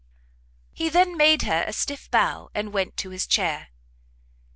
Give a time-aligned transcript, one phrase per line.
[0.73, 3.67] He then made her a stiff bow, and went to his chair.